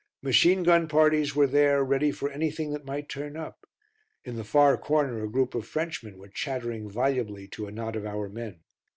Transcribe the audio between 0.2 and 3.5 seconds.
Machine gun parties were there ready for anything that might turn